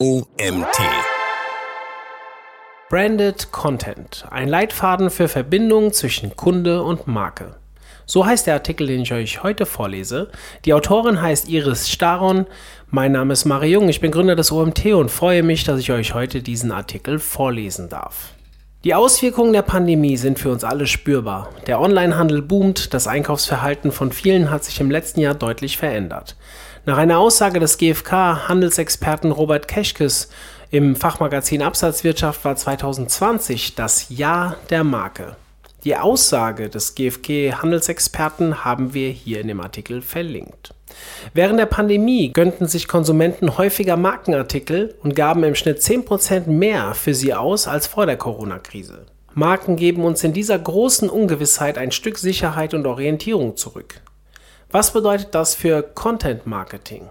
OMT. 0.00 0.78
Branded 2.88 3.50
Content, 3.50 4.24
ein 4.30 4.46
Leitfaden 4.46 5.10
für 5.10 5.26
Verbindungen 5.26 5.92
zwischen 5.92 6.36
Kunde 6.36 6.84
und 6.84 7.08
Marke. 7.08 7.56
So 8.06 8.24
heißt 8.24 8.46
der 8.46 8.54
Artikel, 8.54 8.86
den 8.86 9.00
ich 9.00 9.12
euch 9.12 9.42
heute 9.42 9.66
vorlese. 9.66 10.30
Die 10.64 10.72
Autorin 10.72 11.20
heißt 11.20 11.48
Iris 11.48 11.90
Staron. 11.90 12.46
Mein 12.90 13.10
Name 13.10 13.32
ist 13.32 13.44
Marie 13.44 13.72
Jung, 13.72 13.88
ich 13.88 14.00
bin 14.00 14.12
Gründer 14.12 14.36
des 14.36 14.52
OMT 14.52 14.86
und 14.94 15.10
freue 15.10 15.42
mich, 15.42 15.64
dass 15.64 15.80
ich 15.80 15.90
euch 15.90 16.14
heute 16.14 16.42
diesen 16.42 16.70
Artikel 16.70 17.18
vorlesen 17.18 17.88
darf. 17.88 18.34
Die 18.84 18.94
Auswirkungen 18.94 19.52
der 19.52 19.62
Pandemie 19.62 20.16
sind 20.16 20.38
für 20.38 20.52
uns 20.52 20.62
alle 20.62 20.86
spürbar. 20.86 21.50
Der 21.66 21.80
Onlinehandel 21.80 22.42
boomt, 22.42 22.94
das 22.94 23.08
Einkaufsverhalten 23.08 23.90
von 23.90 24.12
vielen 24.12 24.52
hat 24.52 24.62
sich 24.62 24.78
im 24.78 24.88
letzten 24.88 25.18
Jahr 25.20 25.34
deutlich 25.34 25.76
verändert. 25.76 26.36
Nach 26.86 26.96
einer 26.96 27.18
Aussage 27.18 27.58
des 27.58 27.76
GfK-Handelsexperten 27.78 29.32
Robert 29.32 29.66
Keschkes 29.66 30.30
im 30.70 30.94
Fachmagazin 30.94 31.62
Absatzwirtschaft 31.62 32.44
war 32.44 32.54
2020 32.54 33.74
das 33.74 34.10
Jahr 34.10 34.54
der 34.70 34.84
Marke. 34.84 35.34
Die 35.82 35.96
Aussage 35.96 36.68
des 36.68 36.94
GfK-Handelsexperten 36.94 38.64
haben 38.64 38.94
wir 38.94 39.10
hier 39.10 39.40
in 39.40 39.48
dem 39.48 39.60
Artikel 39.60 40.02
verlinkt. 40.02 40.72
Während 41.34 41.58
der 41.58 41.66
Pandemie 41.66 42.32
gönnten 42.32 42.66
sich 42.66 42.88
Konsumenten 42.88 43.58
häufiger 43.58 43.96
Markenartikel 43.96 44.94
und 45.02 45.14
gaben 45.14 45.44
im 45.44 45.54
Schnitt 45.54 45.78
10% 45.78 46.48
mehr 46.48 46.94
für 46.94 47.14
sie 47.14 47.34
aus 47.34 47.68
als 47.68 47.86
vor 47.86 48.06
der 48.06 48.16
Corona-Krise. 48.16 49.06
Marken 49.34 49.76
geben 49.76 50.04
uns 50.04 50.24
in 50.24 50.32
dieser 50.32 50.58
großen 50.58 51.08
Ungewissheit 51.08 51.78
ein 51.78 51.92
Stück 51.92 52.18
Sicherheit 52.18 52.74
und 52.74 52.86
Orientierung 52.86 53.56
zurück. 53.56 54.00
Was 54.70 54.92
bedeutet 54.92 55.34
das 55.34 55.54
für 55.54 55.82
Content 55.82 56.46
Marketing? 56.46 57.08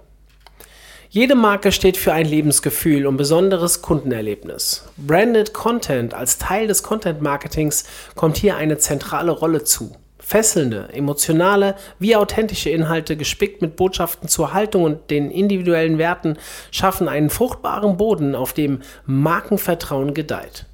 Jede 1.10 1.36
Marke 1.36 1.72
steht 1.72 1.96
für 1.96 2.12
ein 2.12 2.26
Lebensgefühl 2.26 3.08
und 3.08 3.16
besonderes 3.16 3.82
Kundenerlebnis. 3.82 4.84
Branded 4.98 5.54
Content 5.54 6.14
als 6.14 6.38
Teil 6.38 6.68
des 6.68 6.84
Content 6.84 7.22
Marketings 7.22 7.86
kommt 8.16 8.36
hier 8.36 8.58
eine 8.58 8.78
zentrale 8.78 9.32
Rolle 9.32 9.64
zu. 9.64 9.96
Fesselnde, 10.28 10.90
emotionale 10.92 11.76
wie 12.00 12.18
authentische 12.18 12.70
Inhalte 12.70 13.16
gespickt 13.16 13.62
mit 13.62 13.78
Botschaften 13.78 14.28
zur 14.28 14.52
Haltung 14.52 14.84
und 14.84 15.10
den 15.10 15.32
individuellen 15.32 15.98
Werten 16.00 16.38
schaffen 16.70 17.08
einen 17.08 17.30
fruchtbaren 17.30 17.96
Boden, 17.96 18.36
auf 18.36 18.52
dem 18.52 18.82
Markenvertrauen 19.06 20.14
gedeiht. 20.14 20.66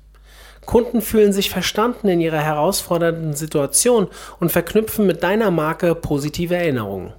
Kunden 0.65 1.01
fühlen 1.01 1.33
sich 1.33 1.51
verstanden 1.51 2.07
in 2.07 2.19
ihrer 2.19 2.41
herausfordernden 2.41 3.35
Situation 3.35 4.07
und 4.39 4.51
verknüpfen 4.51 5.05
mit 5.05 5.21
deiner 5.21 5.51
Marke 5.51 5.93
positive 5.93 6.55
Erinnerungen. 6.55 7.13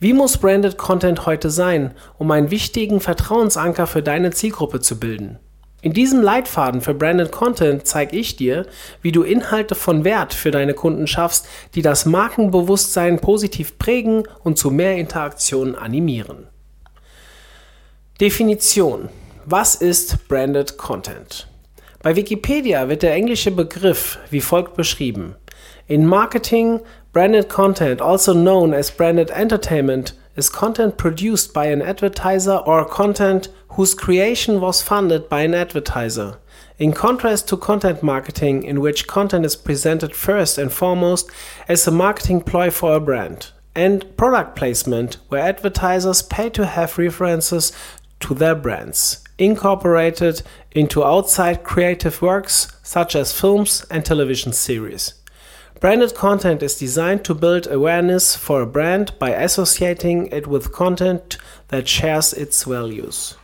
Wie 0.00 0.14
muss 0.14 0.36
Branded 0.36 0.78
Content 0.78 1.26
heute 1.26 1.50
sein, 1.50 1.94
um 2.18 2.28
einen 2.32 2.50
wichtigen 2.50 2.98
Vertrauensanker 2.98 3.86
für 3.86 4.02
deine 4.02 4.32
Zielgruppe 4.32 4.80
zu 4.80 4.98
bilden? 4.98 5.38
In 5.82 5.94
diesem 5.94 6.20
Leitfaden 6.20 6.82
für 6.82 6.92
Branded 6.92 7.32
Content 7.32 7.86
zeige 7.86 8.16
ich 8.16 8.36
dir, 8.36 8.66
wie 9.00 9.12
du 9.12 9.22
Inhalte 9.22 9.74
von 9.74 10.04
Wert 10.04 10.34
für 10.34 10.50
deine 10.50 10.74
Kunden 10.74 11.06
schaffst, 11.06 11.46
die 11.74 11.82
das 11.82 12.04
Markenbewusstsein 12.04 13.18
positiv 13.18 13.78
prägen 13.78 14.24
und 14.44 14.58
zu 14.58 14.70
mehr 14.70 14.96
Interaktionen 14.96 15.74
animieren. 15.74 16.48
Definition. 18.20 19.08
Was 19.46 19.74
ist 19.74 20.28
Branded 20.28 20.76
Content? 20.76 21.48
Bei 22.02 22.14
Wikipedia 22.14 22.88
wird 22.88 23.02
der 23.02 23.14
englische 23.14 23.50
Begriff 23.50 24.18
wie 24.28 24.42
folgt 24.42 24.76
beschrieben. 24.76 25.34
In 25.86 26.06
Marketing, 26.06 26.80
branded 27.12 27.48
content, 27.48 28.00
also 28.00 28.32
known 28.32 28.72
as 28.72 28.90
branded 28.90 29.30
entertainment, 29.30 30.14
is 30.36 30.48
content 30.48 30.96
produced 30.96 31.52
by 31.52 31.66
an 31.66 31.82
advertiser 31.82 32.56
or 32.56 32.84
content 32.84 33.48
whose 33.70 33.94
creation 33.94 34.60
was 34.60 34.82
funded 34.82 35.28
by 35.28 35.42
an 35.42 35.54
advertiser. 35.54 36.38
In 36.78 36.92
contrast 36.92 37.48
to 37.48 37.56
content 37.56 38.02
marketing, 38.02 38.62
in 38.62 38.80
which 38.80 39.06
content 39.06 39.44
is 39.44 39.56
presented 39.56 40.14
first 40.14 40.58
and 40.58 40.72
foremost 40.72 41.30
as 41.68 41.86
a 41.86 41.90
marketing 41.90 42.40
ploy 42.40 42.70
for 42.70 42.94
a 42.96 43.00
brand, 43.00 43.50
and 43.74 44.16
product 44.16 44.56
placement, 44.56 45.18
where 45.28 45.42
advertisers 45.42 46.22
pay 46.22 46.50
to 46.50 46.66
have 46.66 46.98
references 46.98 47.72
to 48.20 48.34
their 48.34 48.54
brands 48.54 49.24
incorporated 49.40 50.42
into 50.72 51.02
outside 51.02 51.64
creative 51.64 52.20
works 52.20 52.76
such 52.82 53.16
as 53.16 53.38
films 53.38 53.84
and 53.90 54.04
television 54.04 54.52
series. 54.52 55.14
Branded 55.80 56.14
content 56.14 56.62
is 56.62 56.76
designed 56.76 57.24
to 57.24 57.34
build 57.34 57.66
awareness 57.66 58.36
for 58.36 58.60
a 58.60 58.66
brand 58.66 59.18
by 59.18 59.30
associating 59.30 60.26
it 60.26 60.46
with 60.46 60.72
content 60.72 61.38
that 61.68 61.88
shares 61.88 62.34
its 62.34 62.64
values. 62.64 63.36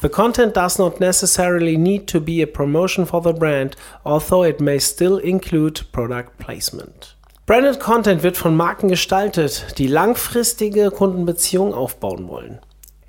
The 0.00 0.10
content 0.10 0.52
does 0.52 0.78
not 0.78 1.00
necessarily 1.00 1.78
need 1.78 2.06
to 2.08 2.20
be 2.20 2.42
a 2.42 2.46
promotion 2.46 3.06
for 3.06 3.22
the 3.22 3.32
brand, 3.32 3.76
although 4.04 4.42
it 4.42 4.60
may 4.60 4.78
still 4.78 5.16
include 5.16 5.90
product 5.90 6.38
placement. 6.38 7.14
Branded 7.46 7.80
Content 7.80 8.22
wird 8.22 8.36
von 8.36 8.54
Marken 8.54 8.90
gestaltet, 8.90 9.78
die 9.78 9.86
langfristige 9.86 10.90
Kundenbeziehungen 10.90 11.72
aufbauen 11.72 12.28
wollen. 12.28 12.60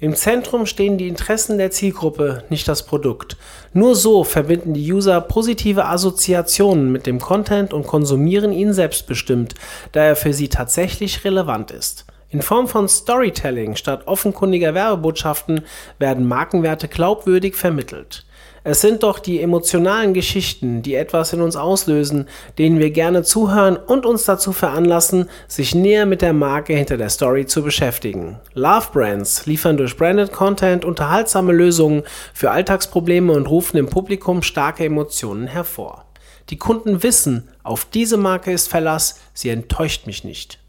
Im 0.02 0.16
Zentrum 0.16 0.66
stehen 0.66 0.98
die 0.98 1.10
Interessen 1.10 1.58
der 1.58 1.72
Zielgruppe, 1.72 2.46
nicht 2.50 2.70
das 2.70 2.86
Produkt. 2.86 3.36
Nur 3.74 3.96
so 3.96 4.24
verbinden 4.24 4.74
die 4.74 4.94
User 4.94 5.20
positive 5.20 5.86
Assoziationen 5.88 6.90
mit 6.90 7.06
dem 7.06 7.20
Content 7.20 7.74
und 7.74 7.86
konsumieren 7.86 8.54
ihn 8.54 8.72
selbstbestimmt, 8.72 9.56
da 9.92 10.06
er 10.06 10.16
für 10.16 10.32
sie 10.32 10.48
tatsächlich 10.48 11.26
relevant 11.26 11.72
ist. 11.72 12.06
In 12.30 12.42
Form 12.42 12.70
von 12.70 12.88
Storytelling 12.88 13.76
statt 13.76 14.04
offenkundiger 14.06 14.74
Werbebotschaften 14.74 15.64
werden 15.98 16.26
Markenwerte 16.26 16.88
glaubwürdig 16.88 17.56
vermittelt. 17.56 18.24
Es 18.64 18.82
sind 18.82 19.04
doch 19.04 19.20
die 19.20 19.42
emotionalen 19.42 20.14
Geschichten, 20.14 20.82
die 20.82 20.96
etwas 20.96 21.34
in 21.34 21.42
uns 21.42 21.56
auslösen, 21.56 22.28
denen 22.58 22.80
wir 22.80 22.92
gerne 22.92 23.24
zuhören 23.24 23.78
und 23.78 24.06
uns 24.06 24.26
dazu 24.26 24.52
veranlassen, 24.52 25.30
sich 25.48 25.74
näher 25.74 26.06
mit 26.06 26.22
der 26.22 26.34
Marke 26.34 26.74
hinter 26.74 26.98
der 26.98 27.10
Story 27.10 27.46
zu 27.46 27.64
beschäftigen. 27.64 28.40
Love 28.54 28.88
Brands 28.92 29.46
liefern 29.46 29.78
durch 29.78 29.96
Branded 29.96 30.34
Content 30.34 30.84
unterhaltsame 30.84 31.54
Lösungen 31.54 32.04
für 32.34 32.52
Alltagsprobleme 32.52 33.32
und 33.34 33.48
rufen 33.48 33.78
im 33.78 33.88
Publikum 33.88 34.44
starke 34.44 34.86
Emotionen 34.86 35.48
hervor. 35.48 36.06
Die 36.50 36.58
Kunden 36.58 37.04
wissen, 37.04 37.48
auf 37.64 37.86
diese 37.86 38.18
Marke 38.18 38.52
ist 38.52 38.70
Verlass, 38.70 39.20
sie 39.34 39.50
enttäuscht 39.50 40.08
mich 40.08 40.24
nicht. 40.24 40.60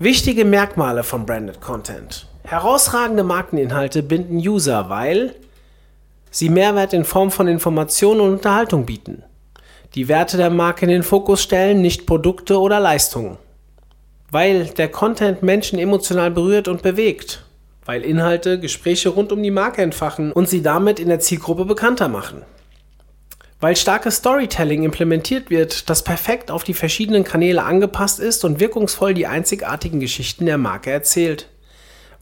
Wichtige 0.00 0.44
Merkmale 0.44 1.04
von 1.04 1.26
Branded 1.26 1.60
Content. 1.60 2.26
Herausragende 2.42 3.22
Markeninhalte 3.22 4.02
binden 4.02 4.36
User, 4.36 4.88
weil 4.88 5.36
sie 6.32 6.48
Mehrwert 6.48 6.92
in 6.92 7.04
Form 7.04 7.30
von 7.30 7.46
Informationen 7.46 8.20
und 8.20 8.32
Unterhaltung 8.32 8.86
bieten. 8.86 9.22
Die 9.94 10.08
Werte 10.08 10.38
der 10.38 10.50
Marke 10.50 10.86
in 10.86 10.90
den 10.90 11.02
Fokus 11.02 11.42
stellen, 11.42 11.82
nicht 11.82 12.06
Produkte 12.06 12.58
oder 12.58 12.80
Leistungen. 12.80 13.36
Weil 14.30 14.64
der 14.64 14.88
Content 14.88 15.42
Menschen 15.42 15.78
emotional 15.78 16.30
berührt 16.30 16.66
und 16.66 16.82
bewegt. 16.82 17.44
Weil 17.84 18.02
Inhalte 18.02 18.58
Gespräche 18.58 19.10
rund 19.10 19.30
um 19.30 19.42
die 19.42 19.50
Marke 19.50 19.82
entfachen 19.82 20.32
und 20.32 20.48
sie 20.48 20.62
damit 20.62 20.98
in 20.98 21.08
der 21.08 21.20
Zielgruppe 21.20 21.66
bekannter 21.66 22.08
machen. 22.08 22.42
Weil 23.60 23.76
starkes 23.76 24.16
Storytelling 24.16 24.82
implementiert 24.82 25.50
wird, 25.50 25.90
das 25.90 26.02
perfekt 26.02 26.50
auf 26.50 26.64
die 26.64 26.74
verschiedenen 26.74 27.22
Kanäle 27.22 27.62
angepasst 27.62 28.18
ist 28.18 28.44
und 28.44 28.58
wirkungsvoll 28.58 29.12
die 29.12 29.26
einzigartigen 29.26 30.00
Geschichten 30.00 30.46
der 30.46 30.58
Marke 30.58 30.90
erzählt. 30.90 31.48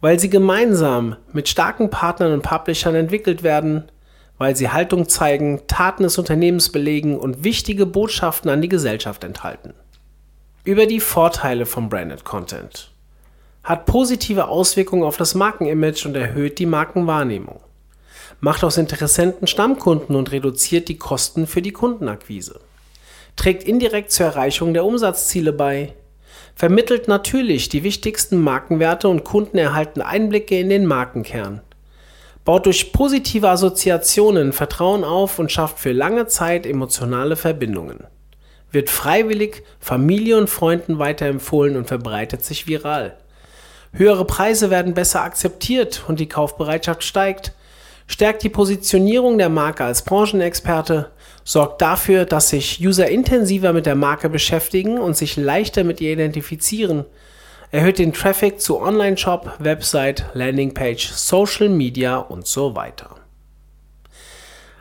Weil 0.01 0.19
sie 0.19 0.29
gemeinsam 0.29 1.17
mit 1.33 1.49
starken 1.49 1.89
Partnern 1.89 2.33
und 2.33 2.43
Publishern 2.43 2.95
entwickelt 2.97 3.43
werden, 3.43 3.85
weil 4.41 4.57
sie 4.57 4.71
Haltung 4.71 5.07
zeigen, 5.07 5.61
Taten 5.67 6.03
des 6.03 6.17
Unternehmens 6.17 6.71
belegen 6.71 7.19
und 7.19 7.45
wichtige 7.45 7.85
Botschaften 7.85 8.51
an 8.51 8.63
die 8.63 8.71
Gesellschaft 8.71 9.23
enthalten. 9.23 9.75
Über 10.65 10.87
die 10.87 11.01
Vorteile 11.01 11.67
von 11.67 11.91
Branded 11.91 12.25
Content. 12.25 12.91
Hat 13.63 13.85
positive 13.85 14.49
Auswirkungen 14.49 15.03
auf 15.03 15.19
das 15.19 15.35
Markenimage 15.35 16.07
und 16.07 16.17
erhöht 16.17 16.59
die 16.59 16.65
Markenwahrnehmung. 16.65 17.61
Macht 18.41 18.65
aus 18.65 18.79
Interessenten 18.79 19.47
Stammkunden 19.47 20.17
und 20.17 20.33
reduziert 20.33 20.89
die 20.89 20.97
Kosten 20.97 21.47
für 21.47 21.61
die 21.61 21.73
Kundenakquise. 21.73 22.61
Trägt 23.37 23.65
indirekt 23.65 24.11
zur 24.11 24.25
Erreichung 24.25 24.73
der 24.73 24.87
Umsatzziele 24.87 25.53
bei. 25.53 25.93
Vermittelt 26.55 27.09
natürlich 27.09 27.69
die 27.69 27.83
wichtigsten 27.83 28.39
Markenwerte 28.43 29.07
und 29.07 29.23
Kunden 29.23 29.59
erhalten 29.59 30.01
Einblicke 30.01 30.59
in 30.59 30.71
den 30.71 30.87
Markenkern 30.87 31.61
baut 32.45 32.67
durch 32.67 32.93
positive 32.93 33.49
Assoziationen 33.49 34.53
Vertrauen 34.53 35.05
auf 35.05 35.39
und 35.39 35.53
schafft 35.53 35.79
für 35.79 35.93
lange 35.93 36.27
Zeit 36.27 36.67
emotionale 36.67 37.37
Verbindungen. 37.37 38.05
Wird 38.71 38.89
freiwillig 38.89 39.63
Familie 39.79 40.39
und 40.39 40.49
Freunden 40.49 40.99
weiterempfohlen 40.99 41.77
und 41.77 41.87
verbreitet 41.87 42.45
sich 42.45 42.67
viral. 42.67 43.17
Höhere 43.93 44.25
Preise 44.25 44.71
werden 44.71 44.95
besser 44.95 45.23
akzeptiert 45.23 46.05
und 46.07 46.21
die 46.21 46.29
Kaufbereitschaft 46.29 47.03
steigt. 47.03 47.53
Stärkt 48.07 48.43
die 48.43 48.49
Positionierung 48.49 49.39
der 49.39 49.49
Marke 49.49 49.85
als 49.85 50.03
Branchenexperte, 50.03 51.11
sorgt 51.45 51.83
dafür, 51.83 52.25
dass 52.25 52.51
sich 52.51 52.81
User 52.85 53.09
intensiver 53.09 53.73
mit 53.73 53.87
der 53.87 53.95
Marke 53.97 54.29
beschäftigen 54.29 54.99
und 54.99 55.17
sich 55.17 55.37
leichter 55.37 55.85
mit 55.85 56.01
ihr 56.01 56.13
identifizieren 56.13 57.05
erhöht 57.71 57.99
den 57.99 58.13
Traffic 58.13 58.61
zu 58.61 58.81
Online-Shop, 58.81 59.57
Website, 59.59 60.27
Landingpage, 60.35 61.09
Social 61.11 61.69
Media 61.69 62.17
und 62.17 62.47
so 62.47 62.75
weiter. 62.75 63.17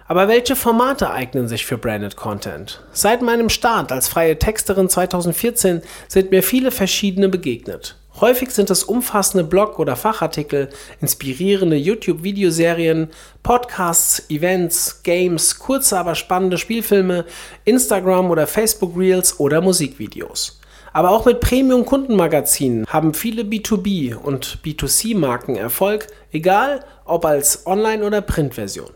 Aber 0.08 0.28
welche 0.28 0.56
Formate 0.56 1.12
eignen 1.12 1.48
sich 1.48 1.68
für 1.68 1.78
Branded 1.78 2.16
Content? 2.16 2.82
Seit 2.92 3.22
meinem 3.22 3.48
Start 3.48 3.92
als 3.92 4.08
freie 4.08 4.40
Texterin 4.40 4.90
2014 4.90 5.84
sind 6.08 6.32
mir 6.32 6.42
viele 6.42 6.72
verschiedene 6.72 7.30
begegnet. 7.30 7.96
Häufig 8.20 8.50
sind 8.50 8.72
es 8.72 8.84
umfassende 8.84 9.44
Blog- 9.44 9.78
oder 9.78 9.96
Fachartikel, 9.96 10.70
inspirierende 11.00 11.78
YouTube-Videoserien, 11.78 13.10
Podcasts, 13.44 14.30
Events, 14.30 15.04
Games, 15.04 15.60
kurze 15.60 15.98
aber 16.00 16.16
spannende 16.16 16.58
Spielfilme, 16.58 17.26
Instagram- 17.66 18.32
oder 18.32 18.48
Facebook-Reels 18.48 19.40
oder 19.40 19.62
Musikvideos. 19.62 20.59
Aber 20.94 21.12
auch 21.12 21.26
mit 21.26 21.40
Premium-Kundenmagazinen 21.40 22.86
haben 22.88 23.14
viele 23.14 23.44
B2B- 23.44 24.16
und 24.16 24.60
B2C-Marken 24.64 25.56
Erfolg, 25.56 26.08
egal 26.32 26.84
ob 27.06 27.26
als 27.26 27.66
Online- 27.68 28.04
oder 28.04 28.22
Printversion. 28.22 28.90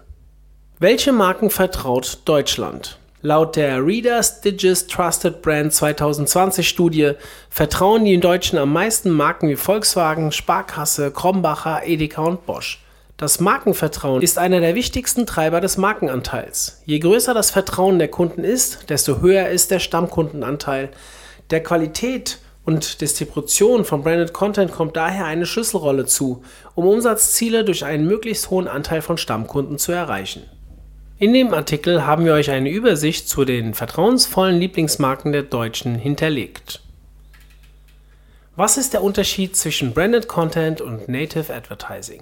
Welche 0.79 1.11
Marken 1.11 1.49
vertraut 1.49 2.19
Deutschland? 2.25 2.97
Laut 3.21 3.55
der 3.55 3.85
Reader's 3.85 4.41
Digest 4.41 4.91
Trusted 4.91 5.41
Brand 5.41 5.71
2020 5.71 6.67
Studie 6.67 7.13
vertrauen 7.49 8.03
die 8.03 8.19
Deutschen 8.19 8.59
am 8.59 8.73
meisten 8.73 9.09
Marken 9.11 9.47
wie 9.47 9.55
Volkswagen, 9.55 10.33
Sparkasse, 10.33 11.09
Krombacher, 11.11 11.83
Edeka 11.85 12.21
und 12.21 12.45
Bosch. 12.45 12.83
Das 13.15 13.39
Markenvertrauen 13.39 14.21
ist 14.21 14.37
einer 14.37 14.59
der 14.59 14.75
wichtigsten 14.75 15.25
Treiber 15.25 15.61
des 15.61 15.77
Markenanteils. 15.77 16.81
Je 16.85 16.99
größer 16.99 17.33
das 17.33 17.51
Vertrauen 17.51 17.97
der 17.97 18.09
Kunden 18.09 18.43
ist, 18.43 18.89
desto 18.89 19.21
höher 19.21 19.47
ist 19.47 19.71
der 19.71 19.79
Stammkundenanteil. 19.79 20.89
Der 21.49 21.63
Qualität 21.63 22.39
und 22.65 23.01
Distribution 23.01 23.85
von 23.85 24.03
Branded 24.03 24.33
Content 24.33 24.71
kommt 24.71 24.95
daher 24.95 25.25
eine 25.25 25.45
Schlüsselrolle 25.45 26.05
zu, 26.05 26.43
um 26.75 26.87
Umsatzziele 26.87 27.65
durch 27.65 27.83
einen 27.85 28.07
möglichst 28.07 28.49
hohen 28.49 28.67
Anteil 28.67 29.01
von 29.01 29.17
Stammkunden 29.17 29.77
zu 29.77 29.91
erreichen. 29.91 30.43
In 31.19 31.33
dem 31.33 31.53
Artikel 31.53 32.05
haben 32.05 32.25
wir 32.25 32.33
euch 32.33 32.49
eine 32.49 32.69
Übersicht 32.69 33.29
zu 33.29 33.45
den 33.45 33.73
vertrauensvollen 33.73 34.59
Lieblingsmarken 34.59 35.31
der 35.31 35.43
Deutschen 35.43 35.95
hinterlegt. 35.95 36.81
Was 38.55 38.77
ist 38.77 38.93
der 38.93 39.01
Unterschied 39.01 39.55
zwischen 39.55 39.95
Branded 39.95 40.27
Content 40.27 40.79
und 40.79 41.09
Native 41.09 41.51
Advertising? 41.51 42.21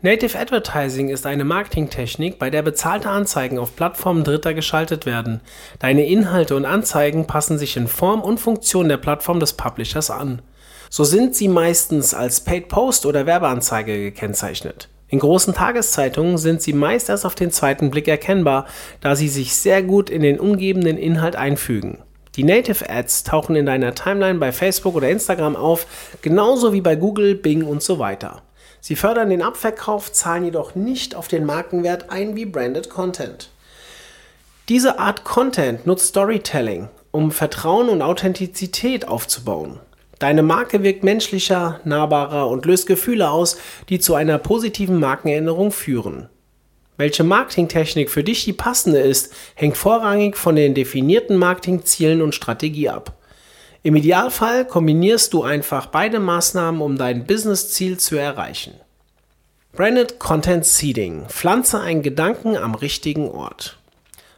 Native 0.00 0.38
Advertising 0.38 1.10
ist 1.10 1.26
eine 1.26 1.44
Marketingtechnik, 1.44 2.38
bei 2.38 2.48
der 2.48 2.62
bezahlte 2.62 3.10
Anzeigen 3.10 3.58
auf 3.58 3.76
Plattformen 3.76 4.24
Dritter 4.24 4.54
geschaltet 4.54 5.04
werden. 5.04 5.42
Deine 5.78 6.06
Inhalte 6.06 6.56
und 6.56 6.64
Anzeigen 6.64 7.26
passen 7.26 7.58
sich 7.58 7.76
in 7.76 7.88
Form 7.88 8.22
und 8.22 8.40
Funktion 8.40 8.88
der 8.88 8.96
Plattform 8.96 9.38
des 9.38 9.52
Publishers 9.52 10.10
an. 10.10 10.40
So 10.88 11.04
sind 11.04 11.36
sie 11.36 11.48
meistens 11.48 12.14
als 12.14 12.40
Paid 12.40 12.70
Post 12.70 13.04
oder 13.04 13.26
Werbeanzeige 13.26 13.98
gekennzeichnet. 13.98 14.88
In 15.08 15.18
großen 15.18 15.52
Tageszeitungen 15.52 16.38
sind 16.38 16.62
sie 16.62 16.72
meist 16.72 17.10
erst 17.10 17.26
auf 17.26 17.34
den 17.34 17.50
zweiten 17.50 17.90
Blick 17.90 18.08
erkennbar, 18.08 18.64
da 19.02 19.14
sie 19.14 19.28
sich 19.28 19.54
sehr 19.54 19.82
gut 19.82 20.08
in 20.08 20.22
den 20.22 20.40
umgebenden 20.40 20.96
Inhalt 20.96 21.36
einfügen. 21.36 21.98
Die 22.36 22.44
Native 22.44 22.88
Ads 22.90 23.24
tauchen 23.24 23.56
in 23.56 23.64
deiner 23.64 23.94
Timeline 23.94 24.38
bei 24.38 24.52
Facebook 24.52 24.94
oder 24.94 25.08
Instagram 25.08 25.56
auf, 25.56 25.86
genauso 26.20 26.74
wie 26.74 26.82
bei 26.82 26.94
Google, 26.94 27.34
Bing 27.34 27.64
und 27.64 27.82
so 27.82 27.98
weiter. 27.98 28.42
Sie 28.80 28.94
fördern 28.94 29.30
den 29.30 29.42
Abverkauf, 29.42 30.12
zahlen 30.12 30.44
jedoch 30.44 30.74
nicht 30.74 31.14
auf 31.14 31.28
den 31.28 31.46
Markenwert 31.46 32.10
ein 32.10 32.36
wie 32.36 32.44
Branded 32.44 32.90
Content. 32.90 33.50
Diese 34.68 34.98
Art 34.98 35.24
Content 35.24 35.86
nutzt 35.86 36.08
Storytelling, 36.08 36.88
um 37.10 37.32
Vertrauen 37.32 37.88
und 37.88 38.02
Authentizität 38.02 39.08
aufzubauen. 39.08 39.80
Deine 40.18 40.42
Marke 40.42 40.82
wirkt 40.82 41.04
menschlicher, 41.04 41.80
nahbarer 41.84 42.48
und 42.48 42.66
löst 42.66 42.86
Gefühle 42.86 43.30
aus, 43.30 43.58
die 43.88 43.98
zu 43.98 44.14
einer 44.14 44.38
positiven 44.38 45.00
Markenerinnerung 45.00 45.72
führen. 45.72 46.28
Welche 46.96 47.24
Marketingtechnik 47.24 48.10
für 48.10 48.24
dich 48.24 48.44
die 48.44 48.52
passende 48.52 49.00
ist, 49.00 49.32
hängt 49.54 49.76
vorrangig 49.76 50.36
von 50.36 50.56
den 50.56 50.74
definierten 50.74 51.36
Marketingzielen 51.36 52.22
und 52.22 52.34
Strategie 52.34 52.88
ab. 52.88 53.16
Im 53.82 53.96
Idealfall 53.96 54.66
kombinierst 54.66 55.32
du 55.32 55.42
einfach 55.42 55.86
beide 55.86 56.18
Maßnahmen, 56.18 56.80
um 56.80 56.96
dein 56.96 57.26
Businessziel 57.26 57.98
zu 57.98 58.16
erreichen. 58.16 58.74
Branded 59.72 60.18
Content 60.18 60.64
Seeding. 60.64 61.26
Pflanze 61.28 61.78
einen 61.80 62.02
Gedanken 62.02 62.56
am 62.56 62.74
richtigen 62.74 63.30
Ort. 63.30 63.78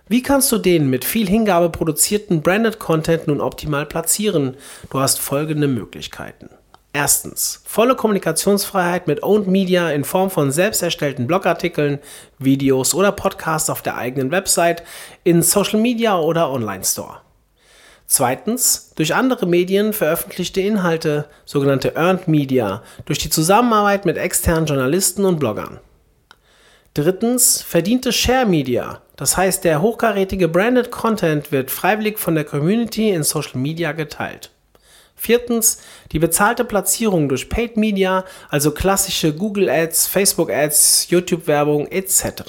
Wie 0.08 0.22
kannst 0.22 0.50
du 0.50 0.58
den 0.58 0.90
mit 0.90 1.04
viel 1.04 1.28
Hingabe 1.28 1.70
produzierten 1.70 2.42
Branded 2.42 2.78
Content 2.78 3.28
nun 3.28 3.40
optimal 3.40 3.86
platzieren? 3.86 4.56
Du 4.90 4.98
hast 4.98 5.20
folgende 5.20 5.68
Möglichkeiten. 5.68 6.50
Erstens, 7.00 7.62
volle 7.64 7.94
Kommunikationsfreiheit 7.94 9.06
mit 9.06 9.22
Owned 9.22 9.46
Media 9.46 9.88
in 9.88 10.02
Form 10.02 10.30
von 10.30 10.50
selbst 10.50 10.82
erstellten 10.82 11.28
Blogartikeln, 11.28 12.00
Videos 12.40 12.92
oder 12.92 13.12
Podcasts 13.12 13.70
auf 13.70 13.82
der 13.82 13.96
eigenen 13.96 14.32
Website, 14.32 14.82
in 15.22 15.40
Social 15.42 15.78
Media 15.78 16.18
oder 16.18 16.50
Online 16.50 16.84
Store. 16.84 17.20
Zweitens, 18.08 18.90
durch 18.96 19.14
andere 19.14 19.46
Medien 19.46 19.92
veröffentlichte 19.92 20.60
Inhalte, 20.60 21.26
sogenannte 21.44 21.94
Earned 21.94 22.26
Media, 22.26 22.82
durch 23.04 23.20
die 23.20 23.30
Zusammenarbeit 23.30 24.04
mit 24.04 24.16
externen 24.16 24.66
Journalisten 24.66 25.24
und 25.24 25.38
Bloggern. 25.38 25.78
Drittens, 26.94 27.62
verdiente 27.62 28.10
Share 28.12 28.44
Media, 28.44 29.02
das 29.14 29.36
heißt, 29.36 29.62
der 29.62 29.82
hochkarätige 29.82 30.48
Branded 30.48 30.90
Content 30.90 31.52
wird 31.52 31.70
freiwillig 31.70 32.18
von 32.18 32.34
der 32.34 32.42
Community 32.42 33.10
in 33.10 33.22
Social 33.22 33.60
Media 33.60 33.92
geteilt. 33.92 34.50
Viertens, 35.18 35.82
die 36.12 36.18
bezahlte 36.18 36.64
Platzierung 36.64 37.28
durch 37.28 37.48
Paid 37.48 37.76
Media, 37.76 38.24
also 38.48 38.70
klassische 38.70 39.34
Google 39.34 39.68
Ads, 39.68 40.06
Facebook 40.06 40.50
Ads, 40.50 41.08
YouTube 41.10 41.46
Werbung 41.46 41.86
etc. 41.88 42.44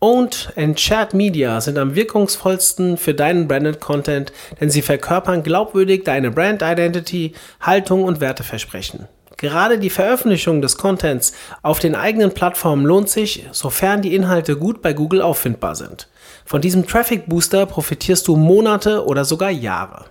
Owned 0.00 0.52
and 0.56 0.78
Shared 0.78 1.14
Media 1.14 1.60
sind 1.60 1.78
am 1.78 1.94
wirkungsvollsten 1.94 2.96
für 2.96 3.14
deinen 3.14 3.48
Branded 3.48 3.80
Content, 3.80 4.32
denn 4.60 4.70
sie 4.70 4.82
verkörpern 4.82 5.42
glaubwürdig 5.42 6.04
deine 6.04 6.30
Brand 6.30 6.62
Identity, 6.62 7.32
Haltung 7.60 8.04
und 8.04 8.20
Werteversprechen. 8.20 9.08
Gerade 9.38 9.78
die 9.78 9.90
Veröffentlichung 9.90 10.62
des 10.62 10.78
Contents 10.78 11.34
auf 11.62 11.78
den 11.78 11.94
eigenen 11.94 12.32
Plattformen 12.32 12.86
lohnt 12.86 13.10
sich, 13.10 13.46
sofern 13.52 14.00
die 14.00 14.14
Inhalte 14.14 14.56
gut 14.56 14.80
bei 14.80 14.94
Google 14.94 15.20
auffindbar 15.20 15.74
sind. 15.76 16.08
Von 16.46 16.62
diesem 16.62 16.86
Traffic 16.86 17.26
Booster 17.26 17.66
profitierst 17.66 18.26
du 18.28 18.36
Monate 18.36 19.04
oder 19.04 19.24
sogar 19.24 19.50
Jahre. 19.50 20.06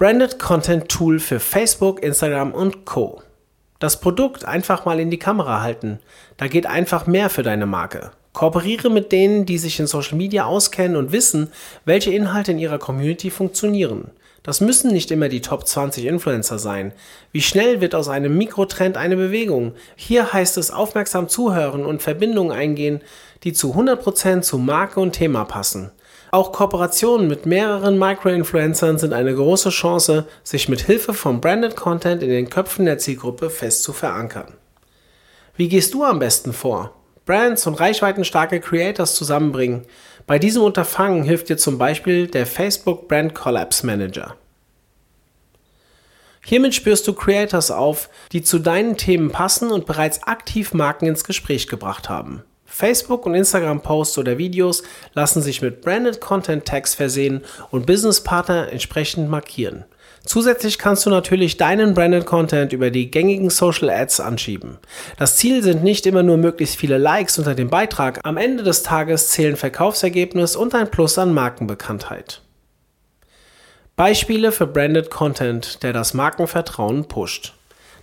Branded 0.00 0.38
Content 0.38 0.88
Tool 0.88 1.20
für 1.20 1.38
Facebook, 1.40 2.02
Instagram 2.02 2.54
und 2.54 2.86
Co. 2.86 3.20
Das 3.80 4.00
Produkt 4.00 4.46
einfach 4.46 4.86
mal 4.86 4.98
in 4.98 5.10
die 5.10 5.18
Kamera 5.18 5.60
halten. 5.60 5.98
Da 6.38 6.48
geht 6.48 6.64
einfach 6.64 7.06
mehr 7.06 7.28
für 7.28 7.42
deine 7.42 7.66
Marke. 7.66 8.10
Kooperiere 8.32 8.88
mit 8.88 9.12
denen, 9.12 9.44
die 9.44 9.58
sich 9.58 9.78
in 9.78 9.86
Social 9.86 10.16
Media 10.16 10.46
auskennen 10.46 10.96
und 10.96 11.12
wissen, 11.12 11.52
welche 11.84 12.12
Inhalte 12.12 12.52
in 12.52 12.58
ihrer 12.58 12.78
Community 12.78 13.28
funktionieren. 13.30 14.10
Das 14.42 14.62
müssen 14.62 14.90
nicht 14.90 15.10
immer 15.10 15.28
die 15.28 15.42
Top 15.42 15.66
20 15.66 16.06
Influencer 16.06 16.58
sein. 16.58 16.92
Wie 17.30 17.42
schnell 17.42 17.82
wird 17.82 17.94
aus 17.94 18.08
einem 18.08 18.38
Mikrotrend 18.38 18.96
eine 18.96 19.16
Bewegung? 19.16 19.74
Hier 19.96 20.32
heißt 20.32 20.56
es 20.56 20.70
aufmerksam 20.70 21.28
zuhören 21.28 21.84
und 21.84 22.00
Verbindungen 22.00 22.52
eingehen, 22.56 23.02
die 23.44 23.52
zu 23.52 23.74
100% 23.74 24.40
zu 24.40 24.56
Marke 24.56 24.98
und 24.98 25.12
Thema 25.12 25.44
passen. 25.44 25.90
Auch 26.32 26.52
Kooperationen 26.52 27.26
mit 27.26 27.44
mehreren 27.44 27.98
Micro-Influencern 27.98 28.98
sind 28.98 29.12
eine 29.12 29.34
große 29.34 29.70
Chance, 29.70 30.26
sich 30.44 30.68
mit 30.68 30.82
Hilfe 30.82 31.12
von 31.12 31.40
Branded 31.40 31.74
Content 31.74 32.22
in 32.22 32.30
den 32.30 32.48
Köpfen 32.48 32.84
der 32.84 32.98
Zielgruppe 32.98 33.50
fest 33.50 33.82
zu 33.82 33.92
verankern. 33.92 34.54
Wie 35.56 35.68
gehst 35.68 35.92
du 35.92 36.04
am 36.04 36.20
besten 36.20 36.52
vor? 36.52 36.94
Brands 37.26 37.66
und 37.66 37.74
reichweitenstarke 37.74 38.60
Creators 38.60 39.14
zusammenbringen. 39.16 39.82
Bei 40.26 40.38
diesem 40.38 40.62
Unterfangen 40.62 41.24
hilft 41.24 41.48
dir 41.48 41.56
zum 41.56 41.78
Beispiel 41.78 42.28
der 42.28 42.46
Facebook 42.46 43.08
Brand 43.08 43.34
Collapse 43.34 43.84
Manager. 43.84 44.36
Hiermit 46.44 46.74
spürst 46.74 47.06
du 47.06 47.12
Creators 47.12 47.70
auf, 47.70 48.08
die 48.32 48.42
zu 48.42 48.60
deinen 48.60 48.96
Themen 48.96 49.30
passen 49.30 49.70
und 49.70 49.84
bereits 49.84 50.22
aktiv 50.22 50.72
Marken 50.74 51.06
ins 51.06 51.24
Gespräch 51.24 51.68
gebracht 51.68 52.08
haben. 52.08 52.44
Facebook 52.70 53.26
und 53.26 53.34
Instagram 53.34 53.82
Posts 53.82 54.18
oder 54.18 54.38
Videos 54.38 54.82
lassen 55.14 55.42
sich 55.42 55.60
mit 55.60 55.82
Branded 55.82 56.20
Content 56.20 56.64
Tags 56.64 56.94
versehen 56.94 57.42
und 57.70 57.86
Businesspartner 57.86 58.72
entsprechend 58.72 59.28
markieren. 59.28 59.84
Zusätzlich 60.24 60.78
kannst 60.78 61.06
du 61.06 61.10
natürlich 61.10 61.56
deinen 61.56 61.94
Branded 61.94 62.26
Content 62.26 62.72
über 62.72 62.90
die 62.90 63.10
gängigen 63.10 63.50
Social 63.50 63.88
Ads 63.88 64.20
anschieben. 64.20 64.78
Das 65.18 65.36
Ziel 65.36 65.62
sind 65.62 65.82
nicht 65.82 66.06
immer 66.06 66.22
nur 66.22 66.36
möglichst 66.36 66.76
viele 66.76 66.98
Likes 66.98 67.38
unter 67.38 67.54
dem 67.54 67.70
Beitrag. 67.70 68.20
Am 68.22 68.36
Ende 68.36 68.62
des 68.62 68.82
Tages 68.82 69.28
zählen 69.28 69.56
Verkaufsergebnis 69.56 70.56
und 70.56 70.74
ein 70.74 70.90
Plus 70.90 71.18
an 71.18 71.32
Markenbekanntheit. 71.32 72.42
Beispiele 73.96 74.52
für 74.52 74.66
Branded 74.66 75.10
Content, 75.10 75.82
der 75.82 75.92
das 75.92 76.14
Markenvertrauen 76.14 77.08
pusht. 77.08 77.54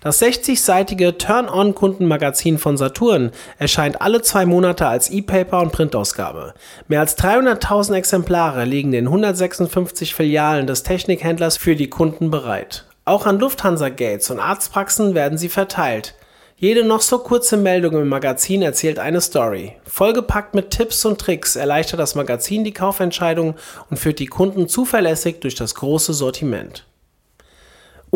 Das 0.08 0.22
60-seitige 0.22 1.18
Turn-On-Kundenmagazin 1.18 2.60
von 2.60 2.78
Saturn 2.78 3.32
erscheint 3.58 4.00
alle 4.00 4.22
zwei 4.22 4.46
Monate 4.46 4.88
als 4.88 5.10
E-Paper 5.10 5.60
und 5.60 5.74
Printausgabe. 5.74 6.54
Mehr 6.88 7.02
als 7.02 7.18
300.000 7.18 7.94
Exemplare 7.94 8.64
liegen 8.64 8.94
in 8.94 9.08
156 9.08 10.16
Filialen 10.16 10.66
des 10.66 10.84
Technikhändlers 10.84 11.58
für 11.58 11.76
die 11.76 11.90
Kunden 11.90 12.32
bereit. 12.32 12.86
Auch 13.04 13.26
an 13.26 13.38
Lufthansa-Gates 13.38 14.30
und 14.30 14.40
Arztpraxen 14.40 15.14
werden 15.14 15.38
sie 15.38 15.50
verteilt. 15.50 16.16
Jede 16.56 16.86
noch 16.86 17.02
so 17.02 17.20
kurze 17.20 17.58
Meldung 17.58 18.02
im 18.02 18.08
Magazin 18.08 18.62
erzählt 18.62 19.00
eine 19.00 19.20
Story. 19.20 19.74
Vollgepackt 19.86 20.56
mit 20.56 20.72
Tipps 20.72 21.04
und 21.04 21.20
Tricks 21.20 21.58
erleichtert 21.58 22.00
das 22.00 22.16
Magazin 22.16 22.64
die 22.64 22.72
Kaufentscheidung 22.72 23.56
und 23.90 23.98
führt 23.98 24.20
die 24.20 24.28
Kunden 24.28 24.70
zuverlässig 24.70 25.42
durch 25.42 25.56
das 25.56 25.76
große 25.76 26.14
Sortiment. 26.14 26.87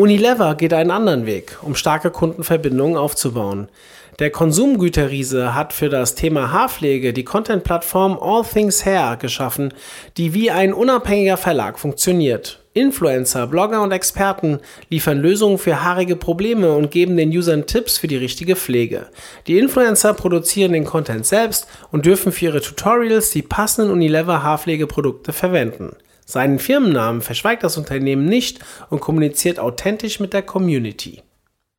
Unilever 0.02 0.56
geht 0.56 0.72
einen 0.72 0.90
anderen 0.90 1.26
Weg, 1.26 1.58
um 1.62 1.76
starke 1.76 2.10
Kundenverbindungen 2.10 2.96
aufzubauen. 2.96 3.68
Der 4.18 4.30
Konsumgüterriese 4.30 5.54
hat 5.54 5.72
für 5.72 5.90
das 5.90 6.16
Thema 6.16 6.50
Haarpflege 6.50 7.12
die 7.12 7.22
Content-Plattform 7.22 8.18
All 8.20 8.42
Things 8.42 8.84
Hair 8.84 9.16
geschaffen, 9.20 9.72
die 10.16 10.34
wie 10.34 10.50
ein 10.50 10.74
unabhängiger 10.74 11.36
Verlag 11.36 11.78
funktioniert. 11.78 12.58
Influencer, 12.74 13.46
Blogger 13.46 13.80
und 13.80 13.92
Experten 13.92 14.58
liefern 14.90 15.20
Lösungen 15.20 15.58
für 15.58 15.84
haarige 15.84 16.16
Probleme 16.16 16.72
und 16.72 16.90
geben 16.90 17.16
den 17.16 17.30
Usern 17.30 17.66
Tipps 17.66 17.98
für 17.98 18.08
die 18.08 18.16
richtige 18.16 18.56
Pflege. 18.56 19.06
Die 19.46 19.60
Influencer 19.60 20.14
produzieren 20.14 20.72
den 20.72 20.84
Content 20.84 21.26
selbst 21.26 21.68
und 21.92 22.06
dürfen 22.06 22.32
für 22.32 22.46
ihre 22.46 22.60
Tutorials 22.60 23.30
die 23.30 23.42
passenden 23.42 23.92
Unilever 23.92 24.42
Haarpflegeprodukte 24.42 25.32
verwenden. 25.32 25.94
Seinen 26.32 26.58
Firmennamen 26.58 27.20
verschweigt 27.20 27.62
das 27.62 27.76
Unternehmen 27.76 28.24
nicht 28.24 28.60
und 28.88 29.00
kommuniziert 29.00 29.58
authentisch 29.58 30.18
mit 30.18 30.32
der 30.32 30.40
Community. 30.40 31.20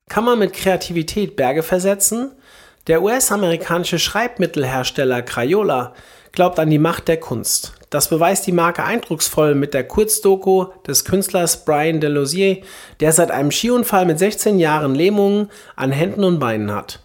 Kann 0.09 0.25
man 0.25 0.37
mit 0.37 0.53
Kreativität 0.53 1.35
Berge 1.35 1.63
versetzen? 1.63 2.33
Der 2.85 3.01
US-amerikanische 3.01 3.97
Schreibmittelhersteller 3.97 5.23
Crayola 5.23 5.95
glaubt 6.33 6.59
an 6.59 6.69
die 6.69 6.77
Macht 6.77 7.07
der 7.07 7.19
Kunst. 7.19 7.73
Das 7.89 8.09
beweist 8.09 8.45
die 8.45 8.51
Marke 8.51 8.83
eindrucksvoll 8.83 9.55
mit 9.55 9.73
der 9.73 9.87
Kurzdoku 9.87 10.67
des 10.85 11.03
Künstlers 11.03 11.65
Brian 11.65 11.99
Delosier, 11.99 12.61
der 12.99 13.11
seit 13.11 13.31
einem 13.31 13.49
Skiunfall 13.49 14.05
mit 14.05 14.19
16 14.19 14.59
Jahren 14.59 14.93
Lähmungen 14.93 15.49
an 15.75 15.91
Händen 15.91 16.23
und 16.23 16.37
Beinen 16.37 16.71
hat. 16.71 17.02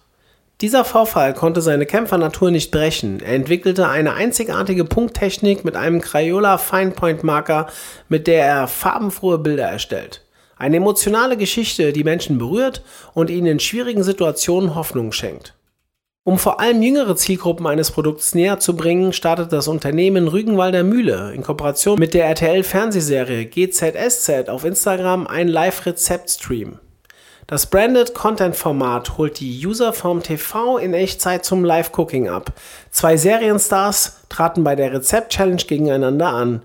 Dieser 0.60 0.84
Vorfall 0.84 1.34
konnte 1.34 1.60
seine 1.60 1.86
Kämpfernatur 1.86 2.50
nicht 2.50 2.72
brechen. 2.72 3.20
Er 3.20 3.34
entwickelte 3.34 3.88
eine 3.88 4.14
einzigartige 4.14 4.84
Punkttechnik 4.84 5.64
mit 5.64 5.76
einem 5.76 6.00
Crayola 6.00 6.58
Fine 6.58 6.90
Point 6.90 7.22
Marker, 7.22 7.68
mit 8.08 8.26
der 8.26 8.44
er 8.44 8.66
farbenfrohe 8.66 9.38
Bilder 9.38 9.68
erstellt. 9.68 10.24
Eine 10.56 10.78
emotionale 10.78 11.36
Geschichte, 11.36 11.92
die 11.92 12.02
Menschen 12.02 12.38
berührt 12.38 12.82
und 13.14 13.30
ihnen 13.30 13.46
in 13.46 13.60
schwierigen 13.60 14.02
Situationen 14.02 14.74
Hoffnung 14.74 15.12
schenkt. 15.12 15.54
Um 16.24 16.38
vor 16.38 16.58
allem 16.58 16.82
jüngere 16.82 17.14
Zielgruppen 17.14 17.68
eines 17.68 17.92
Produkts 17.92 18.34
näher 18.34 18.58
zu 18.58 18.74
bringen, 18.74 19.12
startet 19.12 19.52
das 19.52 19.68
Unternehmen 19.68 20.26
Rügenwalder 20.26 20.82
Mühle 20.82 21.32
in 21.34 21.44
Kooperation 21.44 22.00
mit 22.00 22.14
der 22.14 22.26
RTL-Fernsehserie 22.26 23.46
GZSZ 23.46 24.48
auf 24.48 24.64
Instagram 24.64 25.28
einen 25.28 25.48
Live-Rezept-Stream. 25.48 26.80
Das 27.50 27.64
Branded 27.64 28.12
Content 28.12 28.54
Format 28.54 29.16
holt 29.16 29.40
die 29.40 29.66
User 29.66 29.94
vom 29.94 30.22
TV 30.22 30.76
in 30.76 30.92
Echtzeit 30.92 31.46
zum 31.46 31.64
Live-Cooking 31.64 32.28
ab. 32.28 32.52
Zwei 32.90 33.16
Serienstars 33.16 34.18
traten 34.28 34.64
bei 34.64 34.76
der 34.76 34.92
Rezept-Challenge 34.92 35.62
gegeneinander 35.66 36.26
an. 36.26 36.60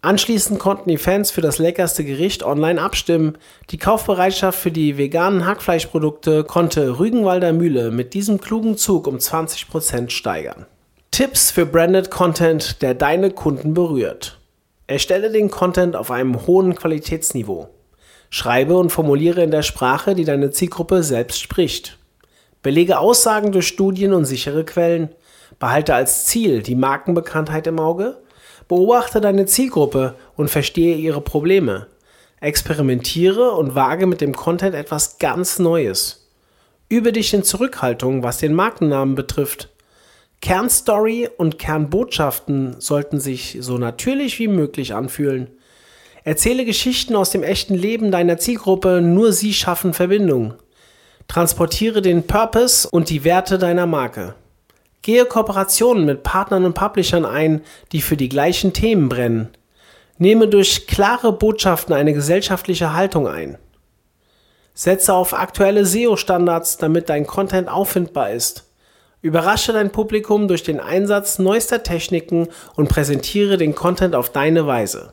Anschließend 0.00 0.58
konnten 0.58 0.88
die 0.88 0.96
Fans 0.96 1.30
für 1.30 1.42
das 1.42 1.58
leckerste 1.58 2.06
Gericht 2.06 2.42
online 2.42 2.80
abstimmen. 2.80 3.36
Die 3.68 3.76
Kaufbereitschaft 3.76 4.58
für 4.58 4.70
die 4.70 4.96
veganen 4.96 5.44
Hackfleischprodukte 5.44 6.44
konnte 6.44 6.98
Rügenwalder 6.98 7.52
Mühle 7.52 7.90
mit 7.90 8.14
diesem 8.14 8.40
klugen 8.40 8.78
Zug 8.78 9.06
um 9.06 9.16
20% 9.16 10.08
steigern. 10.08 10.64
Tipps 11.10 11.50
für 11.50 11.66
Branded 11.66 12.10
Content, 12.10 12.80
der 12.80 12.94
deine 12.94 13.30
Kunden 13.30 13.74
berührt. 13.74 14.40
Erstelle 14.86 15.30
den 15.30 15.50
Content 15.50 15.94
auf 15.96 16.10
einem 16.10 16.46
hohen 16.46 16.74
Qualitätsniveau. 16.74 17.68
Schreibe 18.34 18.76
und 18.76 18.90
formuliere 18.90 19.44
in 19.44 19.52
der 19.52 19.62
Sprache, 19.62 20.16
die 20.16 20.24
deine 20.24 20.50
Zielgruppe 20.50 21.04
selbst 21.04 21.40
spricht. 21.40 21.98
Belege 22.64 22.98
Aussagen 22.98 23.52
durch 23.52 23.68
Studien 23.68 24.12
und 24.12 24.24
sichere 24.24 24.64
Quellen. 24.64 25.10
Behalte 25.60 25.94
als 25.94 26.26
Ziel 26.26 26.60
die 26.60 26.74
Markenbekanntheit 26.74 27.68
im 27.68 27.78
Auge. 27.78 28.16
Beobachte 28.66 29.20
deine 29.20 29.46
Zielgruppe 29.46 30.16
und 30.34 30.50
verstehe 30.50 30.96
ihre 30.96 31.20
Probleme. 31.20 31.86
Experimentiere 32.40 33.52
und 33.52 33.76
wage 33.76 34.08
mit 34.08 34.20
dem 34.20 34.34
Content 34.34 34.74
etwas 34.74 35.20
ganz 35.20 35.60
Neues. 35.60 36.28
Übe 36.88 37.12
dich 37.12 37.32
in 37.34 37.44
Zurückhaltung, 37.44 38.24
was 38.24 38.38
den 38.38 38.52
Markennamen 38.52 39.14
betrifft. 39.14 39.68
Kernstory 40.40 41.28
und 41.36 41.60
Kernbotschaften 41.60 42.80
sollten 42.80 43.20
sich 43.20 43.58
so 43.60 43.78
natürlich 43.78 44.40
wie 44.40 44.48
möglich 44.48 44.92
anfühlen. 44.92 45.52
Erzähle 46.26 46.64
Geschichten 46.64 47.16
aus 47.16 47.28
dem 47.28 47.42
echten 47.42 47.74
Leben 47.74 48.10
deiner 48.10 48.38
Zielgruppe, 48.38 49.02
nur 49.02 49.34
sie 49.34 49.52
schaffen 49.52 49.92
Verbindung. 49.92 50.54
Transportiere 51.28 52.00
den 52.00 52.26
Purpose 52.26 52.88
und 52.88 53.10
die 53.10 53.24
Werte 53.24 53.58
deiner 53.58 53.86
Marke. 53.86 54.34
Gehe 55.02 55.26
Kooperationen 55.26 56.06
mit 56.06 56.22
Partnern 56.22 56.64
und 56.64 56.72
Publishern 56.72 57.26
ein, 57.26 57.60
die 57.92 58.00
für 58.00 58.16
die 58.16 58.30
gleichen 58.30 58.72
Themen 58.72 59.10
brennen. 59.10 59.50
Nehme 60.16 60.48
durch 60.48 60.86
klare 60.86 61.30
Botschaften 61.30 61.94
eine 61.94 62.14
gesellschaftliche 62.14 62.94
Haltung 62.94 63.28
ein. 63.28 63.58
Setze 64.72 65.12
auf 65.12 65.34
aktuelle 65.34 65.84
SEO-Standards, 65.84 66.78
damit 66.78 67.10
dein 67.10 67.26
Content 67.26 67.68
auffindbar 67.68 68.30
ist. 68.30 68.64
Überrasche 69.20 69.74
dein 69.74 69.92
Publikum 69.92 70.48
durch 70.48 70.62
den 70.62 70.80
Einsatz 70.80 71.38
neuester 71.38 71.82
Techniken 71.82 72.48
und 72.76 72.88
präsentiere 72.88 73.58
den 73.58 73.74
Content 73.74 74.14
auf 74.14 74.30
deine 74.30 74.66
Weise. 74.66 75.12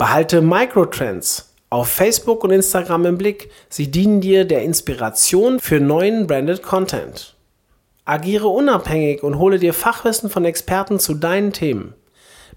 Behalte 0.00 0.40
Microtrends 0.40 1.52
auf 1.68 1.88
Facebook 1.90 2.42
und 2.42 2.52
Instagram 2.52 3.04
im 3.04 3.18
Blick. 3.18 3.50
Sie 3.68 3.90
dienen 3.90 4.22
dir 4.22 4.46
der 4.46 4.62
Inspiration 4.62 5.60
für 5.60 5.78
neuen 5.78 6.26
Branded 6.26 6.62
Content. 6.62 7.36
Agiere 8.06 8.48
unabhängig 8.48 9.22
und 9.22 9.36
hole 9.36 9.58
dir 9.58 9.74
Fachwissen 9.74 10.30
von 10.30 10.46
Experten 10.46 10.98
zu 11.00 11.12
deinen 11.12 11.52
Themen. 11.52 11.92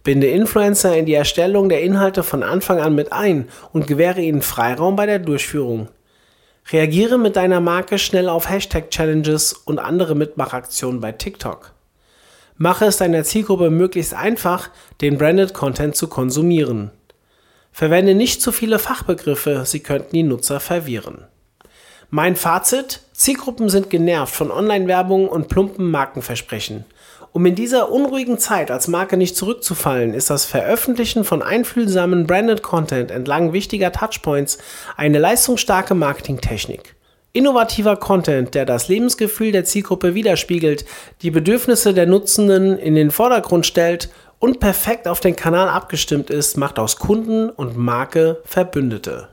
Binde 0.03 0.27
Influencer 0.27 0.95
in 0.95 1.05
die 1.05 1.15
Erstellung 1.15 1.67
der 1.67 1.81
Inhalte 1.81 2.23
von 2.23 2.43
Anfang 2.43 2.79
an 2.79 2.95
mit 2.95 3.11
ein 3.11 3.49
und 3.73 3.87
gewähre 3.87 4.21
ihnen 4.21 4.41
Freiraum 4.41 4.95
bei 4.95 5.05
der 5.05 5.19
Durchführung. 5.19 5.89
Reagiere 6.71 7.17
mit 7.17 7.35
deiner 7.35 7.59
Marke 7.59 7.99
schnell 7.99 8.29
auf 8.29 8.49
Hashtag-Challenges 8.49 9.51
und 9.51 9.79
andere 9.79 10.15
Mitmachaktionen 10.15 11.01
bei 11.01 11.11
TikTok. 11.11 11.73
Mache 12.55 12.85
es 12.85 12.95
deiner 12.95 13.25
Zielgruppe 13.25 13.69
möglichst 13.69 14.13
einfach, 14.13 14.69
den 15.01 15.17
Branded 15.17 15.53
Content 15.53 15.97
zu 15.97 16.07
konsumieren. 16.07 16.91
Verwende 17.73 18.13
nicht 18.13 18.39
zu 18.39 18.51
viele 18.51 18.77
Fachbegriffe, 18.77 19.63
sie 19.65 19.79
könnten 19.79 20.15
die 20.15 20.21
Nutzer 20.21 20.59
verwirren. 20.59 21.25
Mein 22.11 22.35
Fazit? 22.35 23.01
Zielgruppen 23.13 23.67
sind 23.67 23.89
genervt 23.89 24.35
von 24.35 24.51
Online-Werbung 24.51 25.27
und 25.27 25.47
plumpen 25.47 25.89
Markenversprechen. 25.89 26.85
Um 27.31 27.47
in 27.47 27.55
dieser 27.55 27.91
unruhigen 27.91 28.37
Zeit 28.37 28.69
als 28.69 28.87
Marke 28.87 29.17
nicht 29.17 29.35
zurückzufallen, 29.35 30.13
ist 30.13 30.29
das 30.29 30.45
Veröffentlichen 30.45 31.23
von 31.23 31.41
einfühlsamen 31.41 32.27
Branded 32.27 32.61
Content 32.61 33.09
entlang 33.09 33.53
wichtiger 33.53 33.91
Touchpoints 33.91 34.59
eine 34.95 35.17
leistungsstarke 35.17 35.95
Marketingtechnik. 35.95 36.95
Innovativer 37.31 37.95
Content, 37.97 38.53
der 38.53 38.65
das 38.65 38.87
Lebensgefühl 38.87 39.51
der 39.51 39.65
Zielgruppe 39.65 40.13
widerspiegelt, 40.13 40.85
die 41.23 41.31
Bedürfnisse 41.31 41.95
der 41.95 42.05
Nutzenden 42.05 42.77
in 42.77 42.93
den 42.93 43.09
Vordergrund 43.09 43.65
stellt 43.65 44.09
und 44.43 44.59
perfekt 44.59 45.07
auf 45.07 45.21
den 45.21 45.37
Kanal 45.37 45.69
abgestimmt 45.69 46.29
ist, 46.29 46.57
macht 46.57 46.77
aus 46.77 46.97
Kunden 46.97 47.49
und 47.49 47.77
Marke 47.77 48.41
Verbündete. 48.43 49.29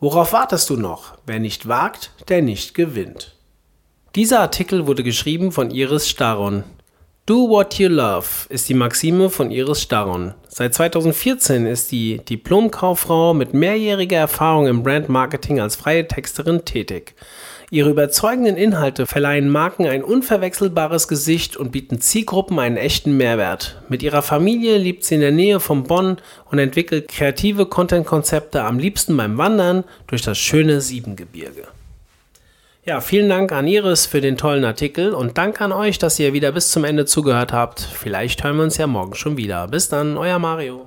Worauf 0.00 0.32
wartest 0.32 0.70
du 0.70 0.78
noch? 0.78 1.12
Wer 1.26 1.40
nicht 1.40 1.68
wagt, 1.68 2.12
der 2.30 2.40
nicht 2.40 2.72
gewinnt. 2.72 3.36
Dieser 4.14 4.40
Artikel 4.40 4.86
wurde 4.86 5.02
geschrieben 5.02 5.52
von 5.52 5.70
Iris 5.70 6.08
Staron. 6.08 6.64
Do 7.26 7.48
what 7.48 7.74
you 7.80 7.88
love 7.88 8.46
ist 8.50 8.68
die 8.68 8.74
Maxime 8.74 9.30
von 9.30 9.50
Iris 9.50 9.82
Staron. 9.82 10.34
Seit 10.46 10.74
2014 10.74 11.66
ist 11.66 11.90
die 11.90 12.18
Diplomkauffrau 12.18 13.34
mit 13.34 13.52
mehrjähriger 13.52 14.18
Erfahrung 14.18 14.68
im 14.68 14.84
Brandmarketing 14.84 15.58
als 15.58 15.74
freie 15.74 16.06
Texterin 16.06 16.64
tätig. 16.64 17.16
Ihre 17.68 17.90
überzeugenden 17.90 18.56
Inhalte 18.56 19.06
verleihen 19.06 19.48
Marken 19.48 19.86
ein 19.86 20.04
unverwechselbares 20.04 21.08
Gesicht 21.08 21.56
und 21.56 21.72
bieten 21.72 22.00
Zielgruppen 22.00 22.60
einen 22.60 22.76
echten 22.76 23.16
Mehrwert. 23.16 23.82
Mit 23.88 24.04
ihrer 24.04 24.22
Familie 24.22 24.78
lebt 24.78 25.02
sie 25.02 25.16
in 25.16 25.20
der 25.20 25.32
Nähe 25.32 25.58
von 25.58 25.82
Bonn 25.82 26.18
und 26.52 26.60
entwickelt 26.60 27.08
kreative 27.08 27.66
Content-Konzepte 27.66 28.62
am 28.62 28.78
liebsten 28.78 29.16
beim 29.16 29.36
Wandern 29.36 29.82
durch 30.06 30.22
das 30.22 30.38
schöne 30.38 30.80
Siebengebirge. 30.80 31.66
Ja, 32.88 33.00
vielen 33.00 33.28
Dank 33.28 33.50
an 33.50 33.66
Iris 33.66 34.06
für 34.06 34.20
den 34.20 34.36
tollen 34.36 34.64
Artikel 34.64 35.12
und 35.12 35.36
danke 35.38 35.64
an 35.64 35.72
euch, 35.72 35.98
dass 35.98 36.20
ihr 36.20 36.32
wieder 36.32 36.52
bis 36.52 36.70
zum 36.70 36.84
Ende 36.84 37.04
zugehört 37.04 37.52
habt. 37.52 37.80
Vielleicht 37.80 38.44
hören 38.44 38.58
wir 38.58 38.62
uns 38.62 38.76
ja 38.76 38.86
morgen 38.86 39.16
schon 39.16 39.36
wieder. 39.36 39.66
Bis 39.66 39.88
dann, 39.88 40.16
euer 40.16 40.38
Mario. 40.38 40.86